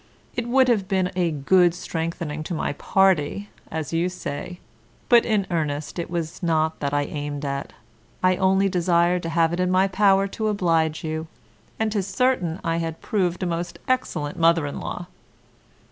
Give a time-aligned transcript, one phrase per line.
[0.35, 4.59] It would have been a good strengthening to my Party (as you say);
[5.09, 7.71] but, in earnest, it was not that I aimed at,
[8.23, 11.27] I only desired to have it in my power to oblige you;
[11.77, 15.05] and 'tis certain I had proved a most excellent mother in law.